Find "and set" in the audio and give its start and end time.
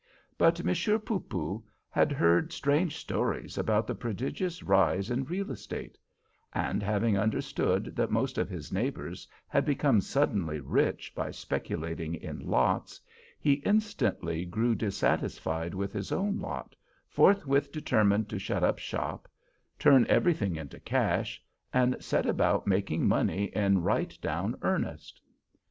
21.71-22.25